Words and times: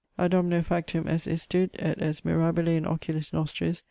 ]A 0.17 0.27
Domino 0.27 0.63
factum 0.63 1.07
est 1.07 1.27
istud: 1.31 1.69
et 1.75 1.99
est 2.01 2.25
mirabile 2.25 2.69
in 2.69 2.87
oculis 2.87 3.31
nostris. 3.31 3.79